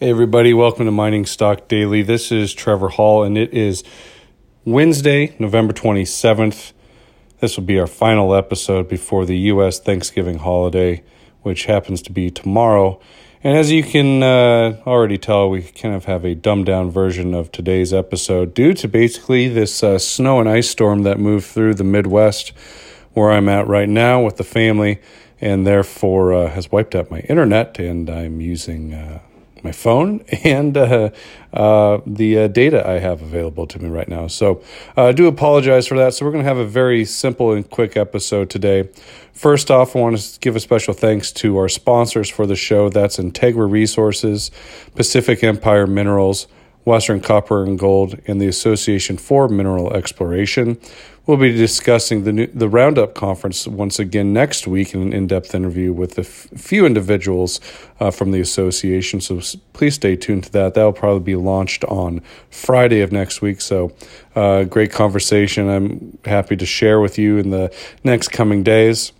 Hey, 0.00 0.10
everybody, 0.10 0.54
welcome 0.54 0.86
to 0.86 0.92
Mining 0.92 1.26
Stock 1.26 1.66
Daily. 1.66 2.02
This 2.02 2.30
is 2.30 2.54
Trevor 2.54 2.90
Hall, 2.90 3.24
and 3.24 3.36
it 3.36 3.52
is 3.52 3.82
Wednesday, 4.64 5.34
November 5.40 5.72
27th. 5.72 6.72
This 7.40 7.56
will 7.56 7.64
be 7.64 7.80
our 7.80 7.88
final 7.88 8.32
episode 8.32 8.88
before 8.88 9.26
the 9.26 9.36
U.S. 9.50 9.80
Thanksgiving 9.80 10.38
holiday, 10.38 11.02
which 11.42 11.64
happens 11.64 12.00
to 12.02 12.12
be 12.12 12.30
tomorrow. 12.30 13.00
And 13.42 13.56
as 13.58 13.72
you 13.72 13.82
can 13.82 14.22
uh, 14.22 14.80
already 14.86 15.18
tell, 15.18 15.50
we 15.50 15.62
kind 15.62 15.96
of 15.96 16.04
have 16.04 16.24
a 16.24 16.36
dumbed 16.36 16.66
down 16.66 16.92
version 16.92 17.34
of 17.34 17.50
today's 17.50 17.92
episode 17.92 18.54
due 18.54 18.74
to 18.74 18.86
basically 18.86 19.48
this 19.48 19.82
uh, 19.82 19.98
snow 19.98 20.38
and 20.38 20.48
ice 20.48 20.70
storm 20.70 21.02
that 21.02 21.18
moved 21.18 21.46
through 21.46 21.74
the 21.74 21.82
Midwest, 21.82 22.52
where 23.14 23.32
I'm 23.32 23.48
at 23.48 23.66
right 23.66 23.88
now 23.88 24.22
with 24.22 24.36
the 24.36 24.44
family, 24.44 25.00
and 25.40 25.66
therefore 25.66 26.34
uh, 26.34 26.50
has 26.50 26.70
wiped 26.70 26.94
out 26.94 27.10
my 27.10 27.18
internet, 27.22 27.80
and 27.80 28.08
I'm 28.08 28.40
using 28.40 28.94
uh, 28.94 29.18
my 29.64 29.72
phone 29.72 30.20
and 30.44 30.76
uh, 30.76 31.10
uh, 31.52 32.00
the 32.06 32.38
uh, 32.38 32.48
data 32.48 32.86
I 32.88 32.98
have 32.98 33.22
available 33.22 33.66
to 33.66 33.78
me 33.78 33.88
right 33.88 34.08
now. 34.08 34.26
So 34.26 34.62
uh, 34.96 35.06
I 35.06 35.12
do 35.12 35.26
apologize 35.26 35.86
for 35.86 35.96
that. 35.96 36.14
So 36.14 36.24
we're 36.24 36.32
going 36.32 36.44
to 36.44 36.48
have 36.48 36.58
a 36.58 36.66
very 36.66 37.04
simple 37.04 37.52
and 37.52 37.68
quick 37.68 37.96
episode 37.96 38.50
today. 38.50 38.88
First 39.32 39.70
off, 39.70 39.94
I 39.94 40.00
want 40.00 40.18
to 40.18 40.40
give 40.40 40.56
a 40.56 40.60
special 40.60 40.94
thanks 40.94 41.30
to 41.32 41.56
our 41.58 41.68
sponsors 41.68 42.28
for 42.28 42.46
the 42.46 42.56
show. 42.56 42.88
That's 42.88 43.18
Integra 43.18 43.70
Resources, 43.70 44.50
Pacific 44.96 45.44
Empire 45.44 45.86
Minerals, 45.86 46.48
Western 46.88 47.20
Copper 47.20 47.62
and 47.62 47.78
Gold, 47.78 48.18
and 48.26 48.40
the 48.40 48.48
Association 48.48 49.18
for 49.18 49.46
Mineral 49.46 49.92
Exploration. 49.92 50.78
We'll 51.26 51.36
be 51.36 51.52
discussing 51.52 52.24
the 52.24 52.32
new, 52.32 52.46
the 52.46 52.70
Roundup 52.70 53.12
conference 53.14 53.66
once 53.66 53.98
again 53.98 54.32
next 54.32 54.66
week 54.66 54.94
in 54.94 55.02
an 55.02 55.12
in-depth 55.12 55.54
interview 55.54 55.92
with 55.92 56.16
a 56.16 56.22
f- 56.22 56.48
few 56.56 56.86
individuals 56.86 57.60
uh, 58.00 58.10
from 58.10 58.30
the 58.30 58.40
association. 58.40 59.20
So 59.20 59.42
please 59.74 59.96
stay 59.96 60.16
tuned 60.16 60.44
to 60.44 60.52
that. 60.52 60.72
That 60.72 60.84
will 60.84 60.94
probably 60.94 61.20
be 61.20 61.36
launched 61.36 61.84
on 61.84 62.22
Friday 62.48 63.02
of 63.02 63.12
next 63.12 63.42
week. 63.42 63.60
So 63.60 63.92
uh, 64.34 64.64
great 64.64 64.90
conversation. 64.90 65.68
I'm 65.68 66.18
happy 66.24 66.56
to 66.56 66.64
share 66.64 66.98
with 66.98 67.18
you 67.18 67.36
in 67.36 67.50
the 67.50 67.70
next 68.02 68.28
coming 68.28 68.62
days. 68.62 69.12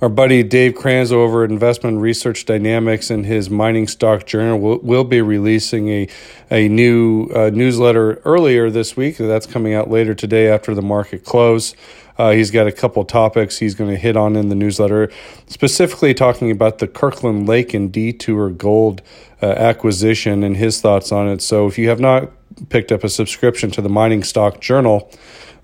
Our 0.00 0.08
buddy 0.08 0.42
Dave 0.42 0.74
Kranz 0.74 1.12
over 1.12 1.44
at 1.44 1.50
Investment 1.50 2.00
Research 2.00 2.44
Dynamics 2.44 3.10
and 3.10 3.24
his 3.24 3.48
Mining 3.48 3.86
Stock 3.86 4.26
Journal 4.26 4.58
will, 4.58 4.78
will 4.78 5.04
be 5.04 5.20
releasing 5.20 5.88
a, 5.88 6.08
a 6.50 6.68
new 6.68 7.28
uh, 7.34 7.50
newsletter 7.50 8.20
earlier 8.24 8.70
this 8.70 8.96
week. 8.96 9.16
That's 9.16 9.46
coming 9.46 9.74
out 9.74 9.90
later 9.90 10.14
today 10.14 10.48
after 10.48 10.74
the 10.74 10.82
market 10.82 11.24
close. 11.24 11.74
Uh, 12.18 12.32
he's 12.32 12.50
got 12.50 12.66
a 12.66 12.72
couple 12.72 13.04
topics 13.04 13.58
he's 13.58 13.74
going 13.74 13.90
to 13.90 13.96
hit 13.96 14.16
on 14.16 14.36
in 14.36 14.48
the 14.48 14.54
newsletter, 14.54 15.10
specifically 15.46 16.12
talking 16.12 16.50
about 16.50 16.78
the 16.78 16.86
Kirkland 16.86 17.48
Lake 17.48 17.72
and 17.72 17.90
Detour 17.90 18.50
Gold 18.50 19.02
uh, 19.40 19.46
acquisition 19.46 20.42
and 20.42 20.56
his 20.56 20.80
thoughts 20.80 21.10
on 21.10 21.28
it. 21.28 21.40
So 21.40 21.66
if 21.66 21.78
you 21.78 21.88
have 21.88 22.00
not 22.00 22.30
picked 22.68 22.92
up 22.92 23.02
a 23.02 23.08
subscription 23.08 23.70
to 23.72 23.80
the 23.80 23.88
Mining 23.88 24.22
Stock 24.22 24.60
Journal, 24.60 25.10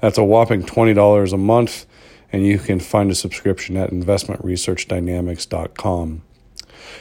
that's 0.00 0.16
a 0.16 0.24
whopping 0.24 0.62
$20 0.62 1.32
a 1.32 1.36
month 1.36 1.86
and 2.32 2.46
you 2.46 2.58
can 2.58 2.80
find 2.80 3.10
a 3.10 3.14
subscription 3.14 3.76
at 3.76 3.90
investmentresearchdynamics.com. 3.90 6.22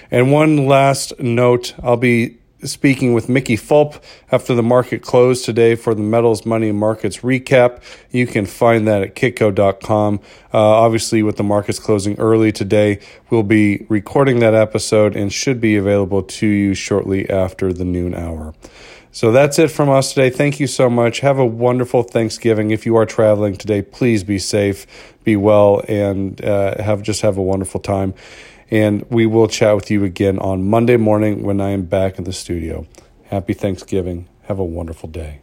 And 0.09 0.31
one 0.31 0.65
last 0.65 1.19
note 1.19 1.75
I'll 1.83 1.97
be 1.97 2.37
speaking 2.63 3.13
with 3.13 3.29
Mickey 3.29 3.55
Fulp 3.55 4.01
after 4.31 4.55
the 4.55 4.63
market 4.63 5.01
closed 5.01 5.45
today 5.45 5.75
for 5.75 5.93
the 5.93 6.01
Metals 6.01 6.45
Money 6.45 6.71
Markets 6.71 7.17
recap. 7.17 7.81
You 8.11 8.25
can 8.25 8.45
find 8.45 8.87
that 8.87 9.03
at 9.03 9.15
kitco.com. 9.15 10.19
Uh, 10.53 10.57
obviously, 10.57 11.21
with 11.21 11.37
the 11.37 11.43
markets 11.43 11.79
closing 11.79 12.17
early 12.19 12.51
today, 12.51 12.99
we'll 13.29 13.43
be 13.43 13.85
recording 13.89 14.39
that 14.39 14.55
episode 14.55 15.15
and 15.15 15.31
should 15.31 15.61
be 15.61 15.75
available 15.75 16.23
to 16.23 16.47
you 16.47 16.73
shortly 16.73 17.29
after 17.29 17.71
the 17.71 17.85
noon 17.85 18.15
hour. 18.15 18.53
So 19.17 19.31
that's 19.31 19.57
it 19.57 19.71
from 19.71 19.89
us 19.89 20.13
today. 20.13 20.29
Thank 20.29 20.59
you 20.59 20.67
so 20.67 20.91
much. 20.91 21.21
Have 21.21 21.39
a 21.39 21.45
wonderful 21.45 22.03
Thanksgiving. 22.03 22.69
If 22.69 22.85
you 22.85 22.95
are 22.97 23.05
traveling 23.07 23.55
today, 23.55 23.81
please 23.81 24.23
be 24.23 24.37
safe, 24.37 24.85
be 25.23 25.35
well, 25.35 25.81
and 25.87 26.39
uh, 26.45 26.79
have 26.83 27.01
just 27.01 27.23
have 27.23 27.35
a 27.35 27.41
wonderful 27.41 27.79
time. 27.79 28.13
And 28.69 29.09
we 29.09 29.25
will 29.25 29.47
chat 29.47 29.75
with 29.75 29.89
you 29.89 30.03
again 30.03 30.37
on 30.37 30.69
Monday 30.69 30.97
morning 30.97 31.41
when 31.41 31.59
I 31.59 31.71
am 31.71 31.85
back 31.85 32.19
in 32.19 32.25
the 32.25 32.31
studio. 32.31 32.85
Happy 33.23 33.53
Thanksgiving. 33.53 34.29
Have 34.43 34.59
a 34.59 34.63
wonderful 34.63 35.09
day. 35.09 35.41